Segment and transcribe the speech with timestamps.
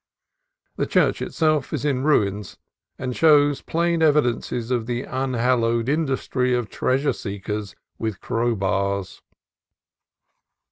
[0.77, 2.57] The church itself is in ruins,
[2.97, 9.21] and shows plain evidences of the unhallowed industry of treasure seekers with crowbars.